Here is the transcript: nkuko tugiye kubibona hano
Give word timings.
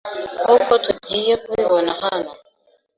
nkuko 0.43 0.73
tugiye 0.85 1.33
kubibona 1.43 1.91
hano 2.03 2.31